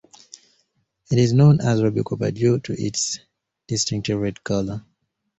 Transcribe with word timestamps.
It 1.11 1.19
is 1.19 1.31
known 1.31 1.61
as 1.61 1.83
"ruby 1.83 2.01
copper" 2.01 2.31
due 2.31 2.57
to 2.61 2.73
its 2.73 3.19
distinctive 3.67 4.19
red 4.19 4.43
color. 4.43 4.83